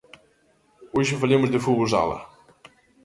[0.95, 2.19] Hoxe falemos de fútbol sala.